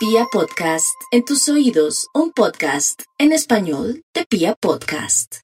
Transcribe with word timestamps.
Pia 0.00 0.24
Podcast, 0.32 0.96
en 1.12 1.26
tus 1.26 1.46
oídos, 1.50 2.06
un 2.14 2.32
podcast 2.32 3.02
en 3.18 3.32
español 3.32 4.02
de 4.14 4.24
Pia 4.24 4.56
Podcast. 4.58 5.40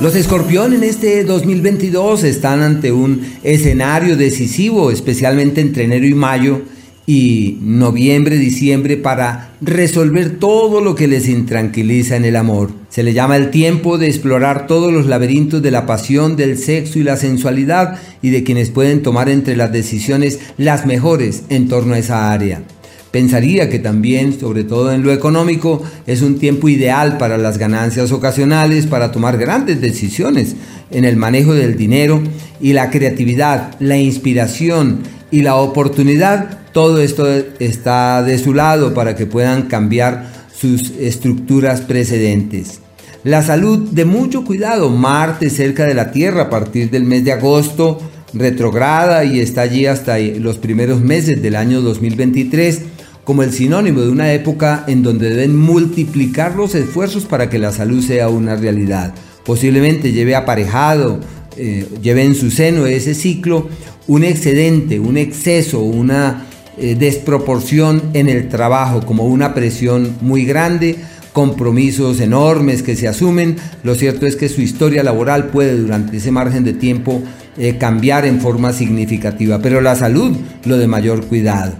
Los 0.00 0.16
escorpión 0.16 0.72
en 0.72 0.82
este 0.82 1.24
2022 1.24 2.24
están 2.24 2.62
ante 2.62 2.90
un 2.90 3.30
escenario 3.42 4.16
decisivo, 4.16 4.90
especialmente 4.90 5.60
entre 5.60 5.84
enero 5.84 6.06
y 6.06 6.14
mayo 6.14 6.62
y 7.04 7.58
noviembre, 7.60 8.38
diciembre, 8.38 8.96
para 8.96 9.52
resolver 9.60 10.38
todo 10.38 10.80
lo 10.80 10.94
que 10.94 11.06
les 11.06 11.28
intranquiliza 11.28 12.16
en 12.16 12.24
el 12.24 12.34
amor. 12.34 12.70
Se 12.88 13.02
le 13.02 13.12
llama 13.12 13.36
el 13.36 13.50
tiempo 13.50 13.98
de 13.98 14.06
explorar 14.06 14.66
todos 14.66 14.90
los 14.90 15.04
laberintos 15.04 15.60
de 15.60 15.70
la 15.70 15.84
pasión, 15.84 16.36
del 16.36 16.56
sexo 16.56 16.98
y 16.98 17.02
la 17.02 17.18
sensualidad 17.18 18.00
y 18.22 18.30
de 18.30 18.42
quienes 18.42 18.70
pueden 18.70 19.02
tomar 19.02 19.28
entre 19.28 19.54
las 19.54 19.70
decisiones 19.70 20.38
las 20.56 20.86
mejores 20.86 21.42
en 21.50 21.68
torno 21.68 21.92
a 21.92 21.98
esa 21.98 22.32
área. 22.32 22.62
Pensaría 23.10 23.70
que 23.70 23.78
también, 23.78 24.38
sobre 24.38 24.64
todo 24.64 24.92
en 24.92 25.02
lo 25.02 25.12
económico, 25.12 25.82
es 26.06 26.20
un 26.20 26.38
tiempo 26.38 26.68
ideal 26.68 27.16
para 27.16 27.38
las 27.38 27.56
ganancias 27.56 28.12
ocasionales, 28.12 28.86
para 28.86 29.12
tomar 29.12 29.38
grandes 29.38 29.80
decisiones 29.80 30.56
en 30.90 31.06
el 31.06 31.16
manejo 31.16 31.54
del 31.54 31.76
dinero 31.76 32.22
y 32.60 32.74
la 32.74 32.90
creatividad, 32.90 33.74
la 33.80 33.96
inspiración 33.96 34.98
y 35.30 35.40
la 35.40 35.56
oportunidad. 35.56 36.58
Todo 36.72 37.00
esto 37.00 37.26
está 37.58 38.22
de 38.22 38.38
su 38.38 38.52
lado 38.52 38.92
para 38.92 39.16
que 39.16 39.24
puedan 39.24 39.62
cambiar 39.62 40.30
sus 40.54 40.90
estructuras 40.98 41.80
precedentes. 41.80 42.80
La 43.24 43.42
salud 43.42 43.88
de 43.90 44.04
mucho 44.04 44.44
cuidado, 44.44 44.90
Marte 44.90 45.48
cerca 45.48 45.86
de 45.86 45.94
la 45.94 46.12
Tierra 46.12 46.42
a 46.42 46.50
partir 46.50 46.90
del 46.90 47.04
mes 47.04 47.24
de 47.24 47.32
agosto, 47.32 48.00
retrograda 48.34 49.24
y 49.24 49.40
está 49.40 49.62
allí 49.62 49.86
hasta 49.86 50.18
los 50.18 50.58
primeros 50.58 51.00
meses 51.00 51.40
del 51.40 51.56
año 51.56 51.80
2023 51.80 52.82
como 53.28 53.42
el 53.42 53.52
sinónimo 53.52 54.00
de 54.00 54.08
una 54.08 54.32
época 54.32 54.84
en 54.86 55.02
donde 55.02 55.28
deben 55.28 55.54
multiplicar 55.54 56.56
los 56.56 56.74
esfuerzos 56.74 57.26
para 57.26 57.50
que 57.50 57.58
la 57.58 57.72
salud 57.72 58.02
sea 58.02 58.30
una 58.30 58.56
realidad. 58.56 59.12
Posiblemente 59.44 60.12
lleve 60.12 60.34
aparejado, 60.34 61.20
eh, 61.58 61.86
lleve 62.00 62.24
en 62.24 62.34
su 62.34 62.50
seno 62.50 62.86
ese 62.86 63.12
ciclo 63.14 63.68
un 64.06 64.24
excedente, 64.24 64.98
un 64.98 65.18
exceso, 65.18 65.80
una 65.80 66.46
eh, 66.78 66.96
desproporción 66.98 68.02
en 68.14 68.30
el 68.30 68.48
trabajo, 68.48 69.04
como 69.04 69.26
una 69.26 69.52
presión 69.52 70.16
muy 70.22 70.46
grande, 70.46 70.96
compromisos 71.34 72.20
enormes 72.20 72.82
que 72.82 72.96
se 72.96 73.08
asumen. 73.08 73.56
Lo 73.82 73.94
cierto 73.94 74.24
es 74.24 74.36
que 74.36 74.48
su 74.48 74.62
historia 74.62 75.02
laboral 75.02 75.48
puede 75.48 75.76
durante 75.76 76.16
ese 76.16 76.30
margen 76.30 76.64
de 76.64 76.72
tiempo 76.72 77.22
eh, 77.58 77.76
cambiar 77.76 78.24
en 78.24 78.40
forma 78.40 78.72
significativa, 78.72 79.60
pero 79.60 79.82
la 79.82 79.96
salud 79.96 80.34
lo 80.64 80.78
de 80.78 80.86
mayor 80.86 81.26
cuidado. 81.26 81.74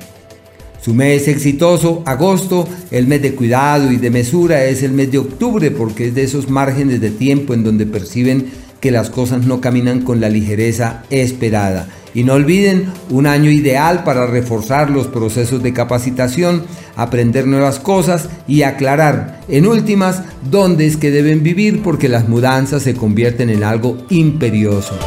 Su 0.80 0.94
mes 0.94 1.26
exitoso, 1.28 2.02
agosto, 2.06 2.68
el 2.90 3.06
mes 3.06 3.20
de 3.20 3.34
cuidado 3.34 3.90
y 3.90 3.96
de 3.96 4.10
mesura 4.10 4.64
es 4.64 4.82
el 4.82 4.92
mes 4.92 5.10
de 5.10 5.18
octubre 5.18 5.70
porque 5.70 6.08
es 6.08 6.14
de 6.14 6.22
esos 6.22 6.48
márgenes 6.48 7.00
de 7.00 7.10
tiempo 7.10 7.52
en 7.52 7.64
donde 7.64 7.84
perciben 7.84 8.46
que 8.80 8.90
las 8.90 9.10
cosas 9.10 9.44
no 9.44 9.60
caminan 9.60 10.02
con 10.02 10.20
la 10.20 10.28
ligereza 10.28 11.02
esperada. 11.10 11.88
Y 12.14 12.24
no 12.24 12.34
olviden 12.34 12.86
un 13.10 13.26
año 13.26 13.50
ideal 13.50 14.02
para 14.04 14.26
reforzar 14.26 14.90
los 14.90 15.08
procesos 15.08 15.62
de 15.62 15.72
capacitación, 15.72 16.62
aprender 16.96 17.46
nuevas 17.46 17.78
cosas 17.80 18.28
y 18.46 18.62
aclarar, 18.62 19.40
en 19.48 19.66
últimas, 19.66 20.22
dónde 20.50 20.86
es 20.86 20.96
que 20.96 21.10
deben 21.10 21.42
vivir 21.42 21.82
porque 21.82 22.08
las 22.08 22.28
mudanzas 22.28 22.82
se 22.82 22.94
convierten 22.94 23.50
en 23.50 23.62
algo 23.62 23.98
imperioso. 24.10 24.98